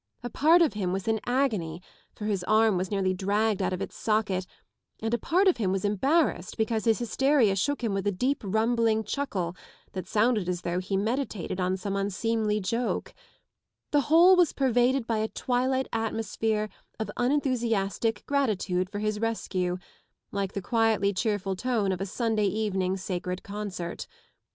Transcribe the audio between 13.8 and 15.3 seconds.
the whole was pervaded by a